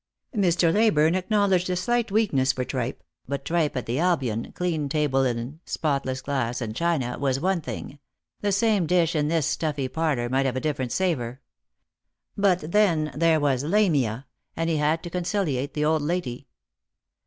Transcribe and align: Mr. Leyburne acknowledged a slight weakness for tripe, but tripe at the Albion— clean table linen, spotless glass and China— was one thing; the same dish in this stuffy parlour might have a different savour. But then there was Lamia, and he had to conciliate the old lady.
Mr. 0.35 0.73
Leyburne 0.73 1.13
acknowledged 1.13 1.69
a 1.69 1.75
slight 1.75 2.11
weakness 2.11 2.51
for 2.53 2.65
tripe, 2.65 3.03
but 3.27 3.45
tripe 3.45 3.77
at 3.77 3.85
the 3.85 3.99
Albion— 3.99 4.51
clean 4.55 4.89
table 4.89 5.21
linen, 5.21 5.59
spotless 5.63 6.21
glass 6.23 6.59
and 6.59 6.75
China— 6.75 7.15
was 7.19 7.39
one 7.39 7.61
thing; 7.61 7.99
the 8.39 8.51
same 8.51 8.87
dish 8.87 9.15
in 9.15 9.27
this 9.27 9.45
stuffy 9.45 9.87
parlour 9.87 10.27
might 10.27 10.47
have 10.47 10.55
a 10.55 10.59
different 10.59 10.91
savour. 10.91 11.39
But 12.35 12.71
then 12.71 13.11
there 13.15 13.39
was 13.39 13.63
Lamia, 13.63 14.25
and 14.55 14.71
he 14.71 14.77
had 14.77 15.03
to 15.03 15.11
conciliate 15.11 15.75
the 15.75 15.85
old 15.85 16.01
lady. 16.01 16.47